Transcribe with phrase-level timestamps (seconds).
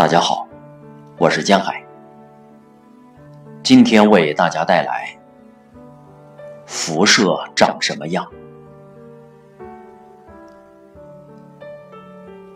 [0.00, 0.48] 大家好，
[1.18, 1.84] 我是江海。
[3.62, 5.14] 今天为大家带来
[6.64, 8.26] 辐射长什么样。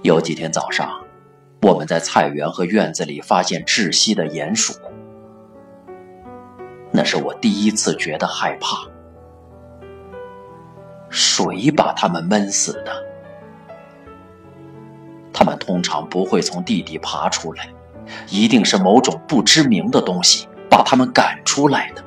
[0.00, 0.88] 有几天早上，
[1.60, 4.72] 我们在菜园和院子里发现窒息的鼹鼠，
[6.90, 8.78] 那是我第一次觉得害怕。
[11.10, 13.03] 谁把它们闷死的？
[15.64, 17.66] 通常不会从地底爬出来，
[18.28, 22.04] 一定是某种不知名的东西把他们赶出来的。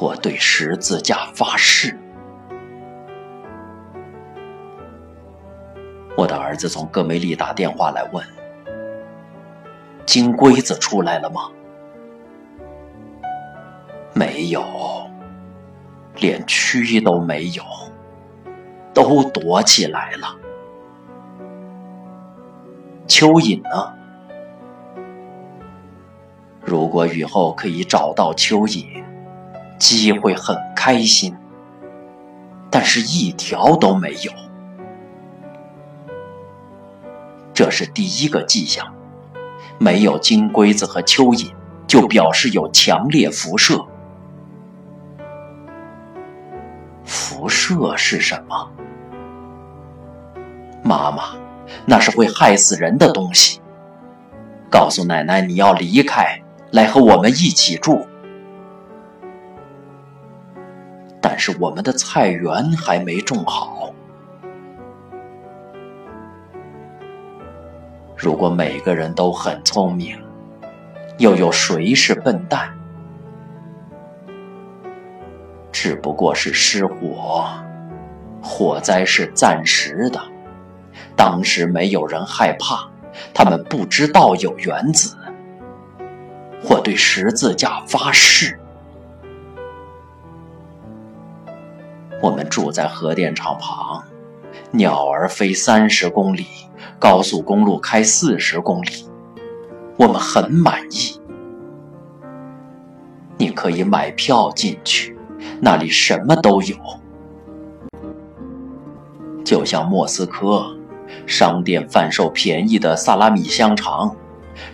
[0.00, 1.94] 我对十字架发誓。
[6.16, 8.26] 我的儿子从戈梅利打电话来问
[10.06, 11.50] ：“金龟子出来了吗？”
[14.14, 14.64] 没有，
[16.16, 17.62] 连蛆都没有。
[18.94, 20.36] 都躲起来了。
[23.12, 23.92] 蚯蚓呢？
[26.64, 29.04] 如果以后可以找到蚯蚓，
[29.78, 31.36] 鸡会很开心。
[32.70, 34.32] 但是一条都没有，
[37.52, 38.94] 这是第一个迹象。
[39.78, 41.52] 没有金龟子和蚯蚓，
[41.86, 43.84] 就表示有强烈辐射。
[47.04, 48.72] 辐射是什么？
[50.82, 51.34] 妈妈，
[51.86, 53.60] 那是会害死人的东西。
[54.70, 58.06] 告诉奶奶你要离开，来和我们一起住。
[61.20, 63.92] 但是我们的菜园还没种好。
[68.16, 70.16] 如果每个人都很聪明，
[71.18, 72.72] 又有谁是笨蛋？
[75.70, 77.48] 只不过是失火，
[78.42, 80.20] 火灾是暂时的。
[81.16, 82.88] 当时没有人害怕，
[83.32, 85.16] 他们不知道有原子。
[86.68, 88.58] 我对十字架发誓。
[92.20, 94.02] 我们住在核电厂旁，
[94.70, 96.46] 鸟儿飞三十公里，
[96.98, 99.08] 高速公路开四十公里，
[99.96, 101.20] 我们很满意。
[103.36, 105.18] 你可以买票进去，
[105.60, 106.76] 那里什么都有，
[109.44, 110.76] 就像莫斯科。
[111.26, 114.14] 商店贩售便宜的萨拉米香肠，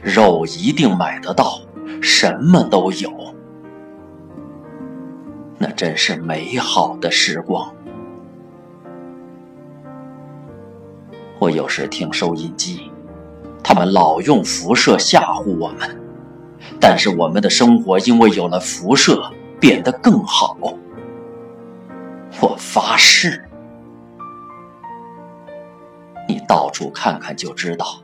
[0.02, 1.60] 肉一定买得到，
[2.00, 3.12] 什么都有。
[5.58, 7.72] 那真是美好的时光。
[11.38, 12.90] 我有时听收音机，
[13.62, 16.00] 他们老用辐射吓唬我们，
[16.80, 19.30] 但是我们的生活因为有了辐射
[19.60, 20.56] 变得更好。
[22.40, 23.47] 我发誓。
[26.48, 28.00] 到处看看就知道，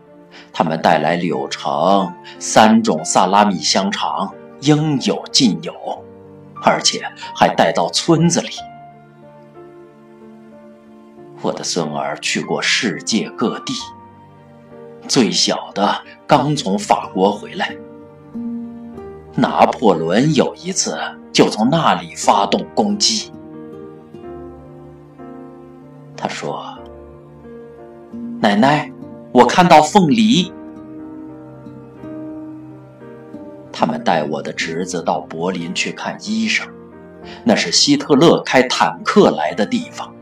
[0.52, 5.74] 他们带来柳橙三种萨拉米香肠，应有尽有，
[6.62, 7.02] 而且
[7.34, 8.50] 还带到村子里。
[11.40, 13.72] 我的孙儿去过世界各地，
[15.08, 17.74] 最小的刚从法国回来。
[19.34, 20.96] 拿破仑有一次
[21.32, 23.32] 就从那里发动攻击。
[26.14, 26.73] 他说。
[28.44, 28.92] 奶奶，
[29.32, 30.52] 我看到凤梨。
[33.72, 36.68] 他们带我的侄子到柏林去看医生，
[37.42, 40.14] 那是希特勒开坦克来的地方。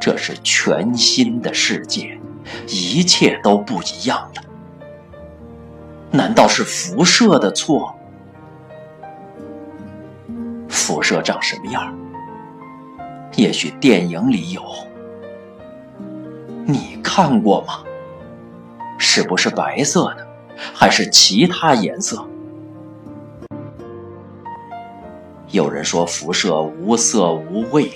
[0.00, 2.18] 这是全新的世界，
[2.66, 4.42] 一切都不一样了。
[6.10, 7.94] 难道是辐射的错？
[10.70, 11.94] 辐射长什么样？
[13.36, 14.62] 也许电影里有。
[16.66, 17.82] 你看过吗？
[18.98, 20.26] 是不是白色的，
[20.72, 22.24] 还是其他颜色？
[25.48, 27.90] 有人说辐射无色无味，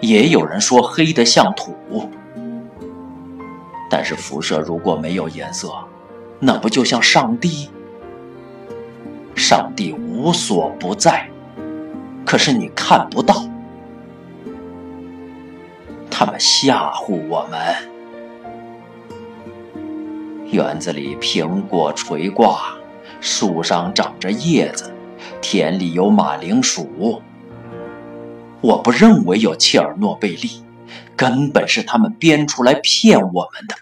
[0.00, 2.10] 也有人说黑的像土。
[3.90, 5.70] 但是辐射如果没有颜色，
[6.40, 7.70] 那不就像上帝？
[9.36, 11.28] 上帝无所不在，
[12.24, 13.44] 可是你看不到。
[16.24, 17.58] 他们吓唬我们。
[20.52, 22.76] 园子里苹果垂挂，
[23.20, 24.94] 树上长着叶子，
[25.40, 27.20] 田里有马铃薯。
[28.60, 30.64] 我不认为有切尔诺贝利，
[31.16, 33.74] 根本是他们编出来骗我们的。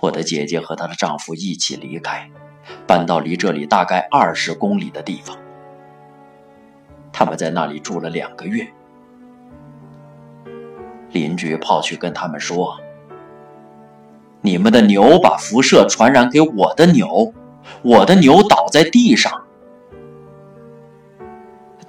[0.00, 2.30] 我的姐姐和她的丈夫一起离开，
[2.86, 5.36] 搬到离这里大概二十公里的地方。
[7.12, 8.66] 他们在那里住了两个月。
[11.16, 12.78] 邻居跑去跟他们说
[14.42, 17.32] ：“你们的牛把辐射传染给我的牛，
[17.80, 19.46] 我的牛倒在地上。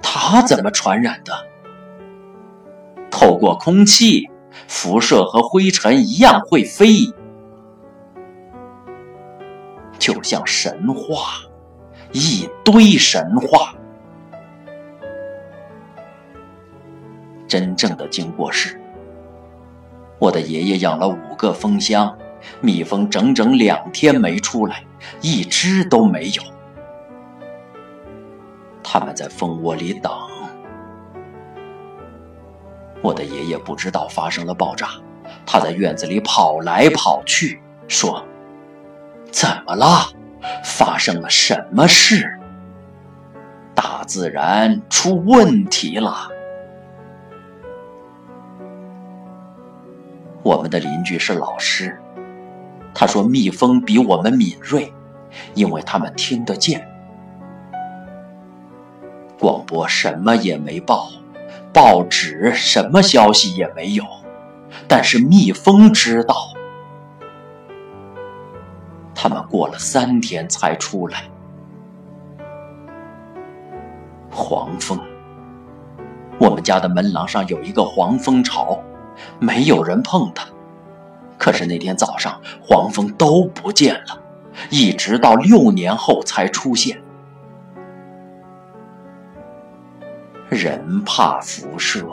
[0.00, 1.32] 他怎么传染的？
[3.10, 4.30] 透过空气，
[4.66, 7.12] 辐射和灰尘一样会飞，
[9.98, 11.42] 就像神话，
[12.12, 13.74] 一堆神话。
[17.46, 18.80] 真正的经过是。”
[20.18, 22.16] 我的爷爷养了五个蜂箱，
[22.60, 24.84] 蜜蜂整整两天没出来，
[25.20, 26.42] 一只都没有。
[28.82, 30.12] 他们在蜂窝里等。
[33.00, 34.88] 我的爷爷不知道发生了爆炸，
[35.46, 38.24] 他在院子里跑来跑去，说
[39.30, 40.10] ：“怎么了？
[40.64, 42.40] 发生了什么事？
[43.74, 46.28] 大自然出问题了。”
[50.48, 52.00] 我们的邻居是老师，
[52.94, 54.90] 他说蜜蜂比我们敏锐，
[55.52, 56.88] 因为他们听得见。
[59.38, 61.10] 广播什么也没报，
[61.70, 64.02] 报纸什么消息也没有，
[64.88, 66.34] 但是蜜蜂知道。
[69.14, 71.24] 他们过了三天才出来。
[74.30, 74.98] 黄蜂，
[76.40, 78.82] 我们家的门廊上有一个黄蜂巢。
[79.38, 80.46] 没有人碰它，
[81.38, 84.20] 可是那天早上黄蜂都不见了，
[84.70, 87.00] 一直到六年后才出现。
[90.48, 92.06] 人怕辐射，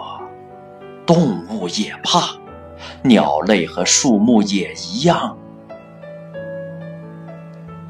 [1.06, 2.38] 动物也怕，
[3.02, 5.38] 鸟类和树木也一样，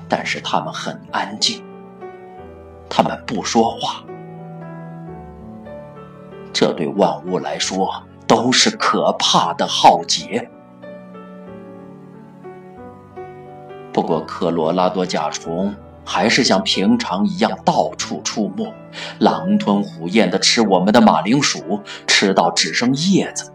[0.08, 1.64] 但是它们很安静，
[2.88, 4.04] 它们不说话，
[6.54, 8.02] 这对万物来说。
[8.28, 10.50] 都是可怕的浩劫。
[13.94, 15.74] 不过，科罗拉多甲虫
[16.04, 18.74] 还是像平常一样到处出没，
[19.20, 23.52] 狼吞虎咽地吃我们的马铃薯，吃到只剩叶子。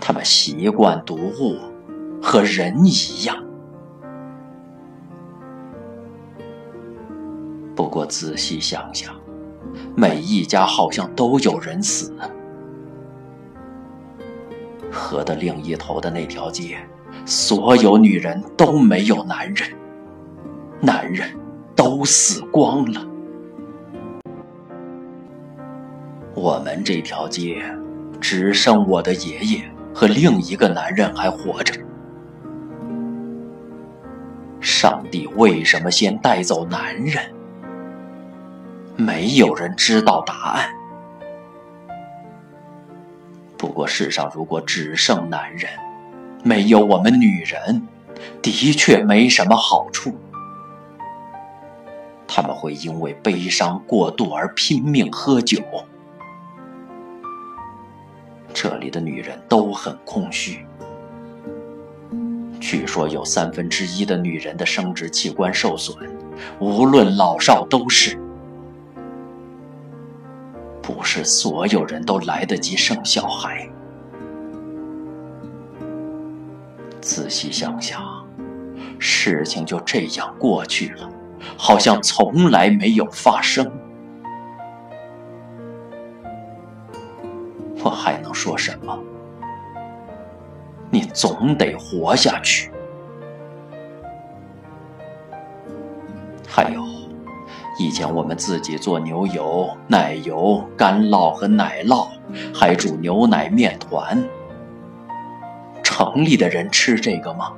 [0.00, 1.56] 它们习惯毒物，
[2.20, 3.36] 和人一样。
[7.76, 9.14] 不过，仔细想想，
[9.94, 12.12] 每一家好像都有人死。
[14.98, 16.76] 河的另一头的那条街，
[17.24, 19.70] 所有女人都没有男人，
[20.80, 21.30] 男人
[21.76, 23.00] 都死光了。
[26.34, 27.62] 我们这条街
[28.20, 29.62] 只剩我的爷爷
[29.94, 31.80] 和另一个男人还活着。
[34.60, 37.22] 上帝为什么先带走男人？
[38.96, 40.68] 没有人知道答案。
[43.58, 45.68] 不过，世上如果只剩男人，
[46.44, 47.82] 没有我们女人，
[48.40, 50.14] 的确没什么好处。
[52.28, 55.60] 他们会因为悲伤过度而拼命喝酒。
[58.54, 60.64] 这里的女人都很空虚，
[62.60, 65.96] 据说有三分之一的女人的生殖器官受损，
[66.60, 68.16] 无论老少都是。
[70.88, 73.68] 不是所有人都来得及生小孩。
[76.98, 78.26] 仔细想想，
[78.98, 81.06] 事情就这样过去了，
[81.58, 83.70] 好像从来没有发生。
[87.84, 88.98] 我还能说什么？
[90.90, 92.72] 你总得活下去。
[96.48, 96.87] 还有。
[97.78, 102.08] 以前我们自己做牛油、奶油、干酪和奶酪，
[102.52, 104.20] 还煮牛奶面团。
[105.84, 107.52] 城里的人吃这个吗？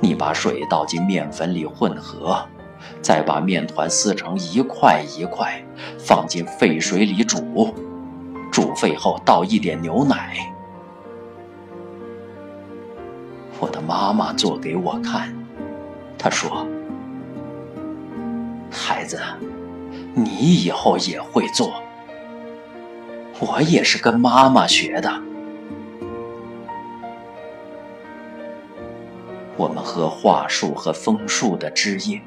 [0.00, 2.44] 你把水倒进面粉里混合，
[3.00, 5.64] 再把面团撕成一块一块，
[5.96, 7.72] 放进沸水里煮，
[8.50, 10.52] 煮沸后倒一点牛奶。
[13.60, 15.32] 我的妈妈做给我看，
[16.18, 16.66] 她说。
[18.94, 19.18] 孩子，
[20.14, 20.28] 你
[20.62, 21.82] 以后也会做。
[23.40, 25.10] 我也是跟妈妈学的。
[29.56, 32.20] 我们喝桦树和枫树的汁液，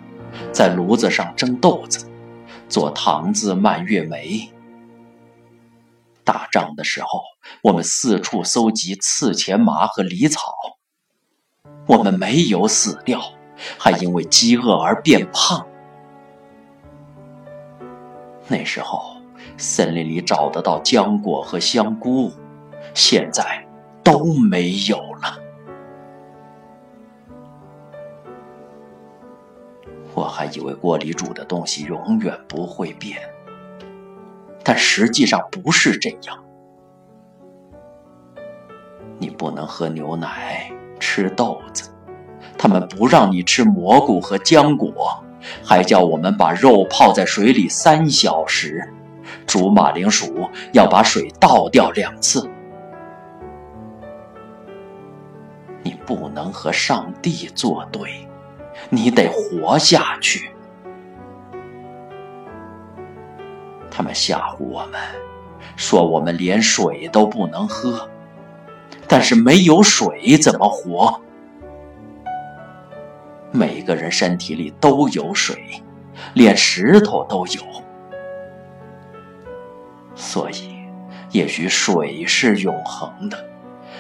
[0.52, 2.10] 在炉子上蒸豆子，
[2.68, 4.52] 做糖渍蔓越莓。
[6.24, 7.22] 打仗的时候，
[7.62, 10.42] 我们四处搜集刺钱麻和狸草。
[11.86, 13.22] 我们没有死掉，
[13.78, 15.68] 还因为饥饿而变胖。
[18.48, 19.18] 那时候，
[19.58, 22.32] 森林里找得到浆果和香菇，
[22.94, 23.66] 现在
[24.04, 25.40] 都没有了。
[30.14, 33.20] 我还以为锅里煮的东西永远不会变，
[34.64, 36.42] 但实际上不是这样。
[39.18, 41.90] 你不能喝牛奶，吃豆子，
[42.58, 45.25] 他们不让你吃蘑菇和浆果，
[45.64, 48.88] 还叫我们把肉泡在水里三小时，
[49.46, 52.50] 煮马铃薯要把水倒掉两次。
[55.84, 58.28] 你不能和上帝作对。
[58.90, 60.52] 你得活下去。
[63.90, 65.00] 他们吓唬我们，
[65.78, 68.10] 说我们连水都不能喝，
[69.08, 71.22] 但是没有水怎么活？
[73.56, 75.82] 每个人身体里都有水，
[76.34, 77.62] 连石头都有，
[80.14, 80.76] 所以
[81.32, 83.38] 也许水是永恒的，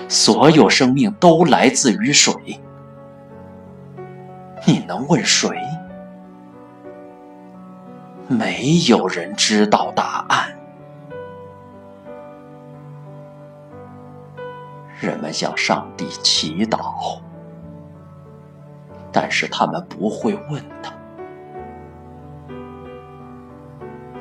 [0.10, 2.34] 所有生命都来自于水。
[4.68, 5.50] 你能问谁？
[8.28, 10.52] 没有人知道答案。
[15.00, 17.20] 人们向上帝祈祷，
[19.18, 20.94] 但是他们不会问他。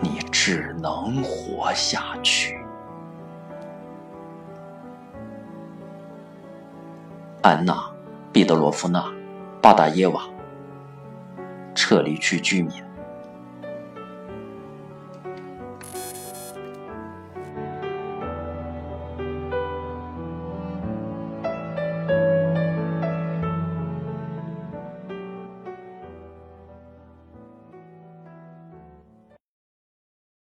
[0.00, 2.56] 你只能活下去。
[7.42, 7.72] 安娜·
[8.32, 9.00] 彼得罗夫娜·
[9.60, 10.22] 巴达耶娃。
[11.74, 12.84] 撤离区居民。